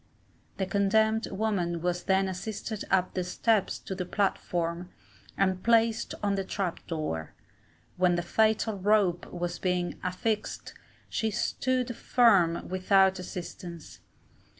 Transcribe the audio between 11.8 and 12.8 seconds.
firm